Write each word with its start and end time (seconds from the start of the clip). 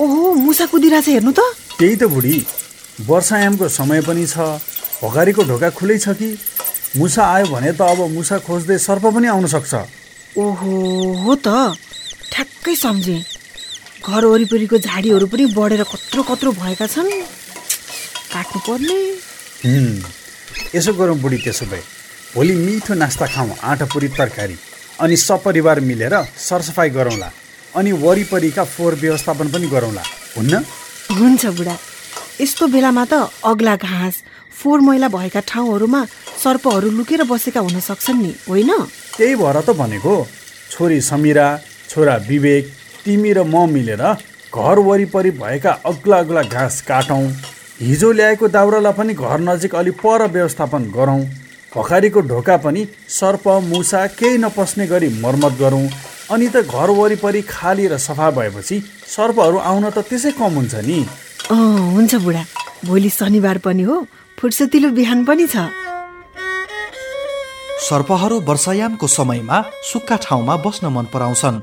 ओहो 0.00 0.32
मुसा 0.34 0.66
कुदिरहेछ 0.72 1.08
हेर्नु 1.08 1.32
त। 1.32 1.40
त्यही 1.78 1.96
त 1.96 2.02
बुढी 2.08 2.36
वर्षायामको 3.08 3.68
समय 3.68 4.00
पनि 4.08 4.24
छ 4.26 4.36
भगारीको 5.02 5.42
ढोका 5.44 5.68
खुलै 5.76 5.98
छ 5.98 6.16
कि? 6.16 6.28
मुसा 6.96 7.22
आयो 7.24 7.46
भने 7.52 7.72
त 7.72 7.80
अब 7.82 8.00
मुसा 8.12 8.38
खोज्दै 8.46 8.78
सर्प 8.78 9.04
पनि 9.14 9.26
आउन 9.28 9.46
सक्छ। 9.52 9.72
ओहो 10.38 10.72
हो 11.24 11.34
त। 11.44 11.76
ठ्याक्कै 12.32 12.74
सम्झेँ। 12.76 13.20
घर 14.02 14.24
वरिपरिको 14.24 14.76
झाडीहरू 14.78 15.26
पनि 15.28 15.44
बढेर 15.56 15.82
कत्रो 15.84 16.22
कत्रो 16.30 16.50
भएका 16.56 16.86
छन्। 16.86 17.10
काट्नु 18.32 18.58
पर्ने 18.66 18.96
यसो 20.74 20.92
गरौँ 20.96 21.16
बुढी 21.20 21.38
त्यसो 21.44 21.66
भए। 21.68 21.82
भोलि 22.34 22.54
मिठो 22.56 22.94
नास्ता 22.94 23.26
खाउँ 23.28 23.56
आँटा 23.60 23.86
पुरी 23.92 24.08
तरकारी 24.16 24.56
अनि 25.00 25.16
सपरिवार 25.16 25.80
मिलेर 25.80 26.14
सरसफाइ 26.38 26.90
गरौँला। 26.96 27.28
अनि 27.76 27.92
वरिपरिका 28.04 28.64
फोहोर 28.64 28.94
व्यवस्थापन 28.94 29.48
पनि 29.48 29.66
गरौँला। 29.66 30.02
हुन्न? 30.36 30.54
हुन्छ 31.18 31.46
बुढा। 31.58 31.76
यस्तो 32.40 32.66
बेलामा 32.68 33.04
त 33.04 33.30
अग्ला 33.44 33.74
घाँस 33.76 34.14
फोहोर 34.52 34.80
मैला 34.80 35.08
भएका 35.08 35.40
ठाउँहरूमा 35.40 36.04
सर्पहरू 36.42 36.90
लुकेर 36.90 37.22
बसेका 37.24 37.60
हुन 37.60 37.80
सक्छन् 37.80 38.22
नि 38.22 38.32
होइन? 38.48 38.70
त्यही 39.16 39.34
भएर 39.36 39.60
त 39.60 39.70
भनेको 39.76 40.14
छोरी 40.70 41.00
समिरा 41.00 41.46
छोरा 41.88 42.16
विवेक 42.28 42.64
तिमी 43.04 43.32
र 43.32 43.42
म 43.44 43.68
मिलेर 43.68 44.02
घर 44.52 44.78
वरिपरि 44.78 45.30
भएका 45.40 45.72
अग्ला 45.84 46.18
अग्ला 46.18 46.42
घाँस 46.44 46.80
काटौँ। 46.88 47.24
हिजो 47.80 48.10
ल्याएको 48.12 48.48
दाउरालाई 48.48 48.92
पनि 48.92 49.14
घर 49.14 49.40
नजिक 49.40 49.74
अलि 49.74 49.90
पर 50.02 50.26
व्यवस्थापन 50.28 50.82
गरौँ। 50.92 51.20
भखारीको 51.72 52.20
ढोका 52.20 52.56
पनि 52.64 52.86
सर्प 53.08 53.48
मुसा 53.64 54.06
केही 54.18 54.38
नपस्ने 54.38 54.86
गरी 54.86 55.08
मर्मत 55.20 55.52
गरौँ। 55.58 55.86
अनि 56.30 56.48
त 56.48 56.56
घर 56.62 56.90
वरिपरि 56.90 57.42
खाली 57.42 57.86
र 57.86 57.98
सफा 57.98 58.30
भएपछि 58.30 58.76
सर्पहरू 59.06 59.58
आउन 59.58 59.90
त 59.90 59.98
त्यसै 60.06 60.30
कम 60.38 60.52
हुन्छ 60.58 60.74
नि। 60.86 60.98
अँ 61.50 61.94
हुन्छ 61.94 62.14
बुढा। 62.24 62.42
भोलि 62.86 63.10
शनिबार 63.10 63.58
पनि 63.58 63.82
हो। 63.82 63.96
फुर्सतिलो 64.38 64.90
बिहान 64.90 65.24
पनि 65.24 65.46
छ। 65.46 65.56
सर्पहरू 67.82 68.40
वर्षायामको 68.40 69.06
समयमा 69.06 69.58
सुक्खा 69.90 70.16
ठाउँमा 70.24 70.54
बस्न 70.64 70.86
मन 70.94 71.06
पराउँछन्। 71.12 71.62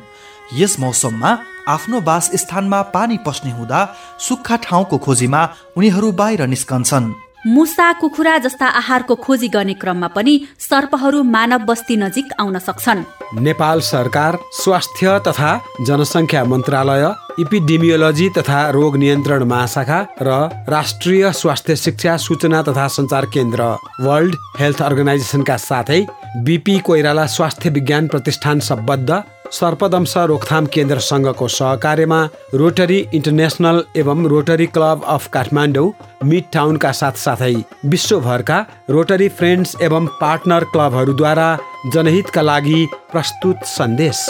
यस 0.60 0.80
मौसममा 0.80 1.32
आफ्नो 1.68 1.98
वासस्थानमा 2.02 2.80
पानी 2.96 3.18
पस्ने 3.26 3.52
हुँदा 3.52 3.80
सुक्खा 4.20 4.56
ठाउँको 4.66 4.98
खोजीमा 4.98 5.42
उनीहरू 5.78 6.12
बाहिर 6.12 6.42
निस्कन्छन्। 6.48 7.14
मुसा 7.48 7.92
कुखुरा 7.94 8.38
जस्ता 8.38 8.68
आहारको 8.68 9.16
खोजी 9.16 9.48
गर्ने 9.48 9.74
क्रममा 9.74 10.08
पनि 10.16 10.34
सर्पहरू 10.60 11.22
मानव 11.26 11.60
बस्ती 11.66 11.96
नजिक 11.98 12.34
आउन 12.40 12.60
सक्छन्। 12.60 13.04
नेपाल 13.44 13.80
सरकार 13.82 14.38
स्वास्थ्य 14.54 15.20
तथा 15.28 15.52
जनसङ्ख्या 15.88 16.44
मन्त्रालय 16.46 17.06
इपिडेमियोलोजी 17.40 18.30
तथा 18.38 18.60
रोग 18.70 18.98
नियन्त्रण 18.98 19.44
महाशाखा 19.44 20.00
र 20.22 20.30
राष्ट्रिय 20.70 21.32
स्वास्थ्य 21.32 21.76
शिक्षा 21.76 22.18
सूचना 22.18 22.62
तथा 22.64 22.88
सञ्चार 22.98 23.26
केन्द्र 23.34 23.72
वर्ल्ड 24.04 24.36
हेल्थ 24.60 24.82
अर्गनाइजेसनका 24.82 25.58
साथै 25.70 26.06
बिपी 26.44 26.80
कोइराला 26.80 27.26
स्वास्थ्य 27.38 27.70
विज्ञान 27.70 28.08
प्रतिष्ठान 28.08 28.60
सम्बद्ध 28.70 29.10
सर्पदंश 29.52 30.14
रोकथाम 30.30 30.66
केन्द्र 30.74 31.00
सङ्घको 31.02 31.48
सहकार्यमा 31.50 32.20
रोटरी 32.62 32.98
इन्टरनेसनल 33.14 33.84
एवं 33.98 34.26
Rotary 34.34 34.66
club 34.76 35.04
of 35.14 35.28
Kathmandu 35.34 35.88
mid 36.30 36.44
टाउनका 36.54 36.92
साथसाथै 37.00 37.54
विश्वभरका 37.94 38.60
रोटरी 38.90 39.30
फ्रेन्ड्स 39.40 39.76
एवं 39.88 40.06
पार्टनर 40.22 40.64
क्लबहरूद्वारा 40.74 41.50
जनहितका 41.94 42.42
लागि 42.42 42.86
प्रस्तुत 43.12 43.66
सन्देश। 43.72 44.28